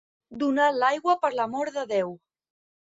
Donar 0.43 0.69
l'aigua 0.77 1.17
per 1.27 1.33
l'amor 1.37 1.73
de 1.79 1.87
Déu. 1.95 2.15